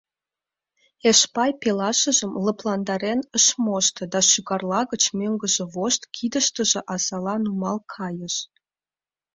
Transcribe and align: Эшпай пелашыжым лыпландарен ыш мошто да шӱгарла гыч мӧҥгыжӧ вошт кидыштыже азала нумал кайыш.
Эшпай 1.09 1.51
пелашыжым 1.61 2.31
лыпландарен 2.45 3.19
ыш 3.37 3.45
мошто 3.65 4.03
да 4.13 4.19
шӱгарла 4.29 4.81
гыч 4.91 5.03
мӧҥгыжӧ 5.17 5.63
вошт 5.73 6.01
кидыштыже 6.15 6.79
азала 6.93 7.35
нумал 7.43 7.77
кайыш. 7.93 8.35